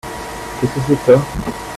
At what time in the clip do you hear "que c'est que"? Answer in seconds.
0.65-1.05